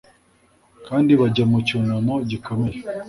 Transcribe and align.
kandi 0.87 1.11
bajya 1.19 1.43
mu 1.51 1.57
cyunamo 1.67 2.15
gikomeye 2.29 2.77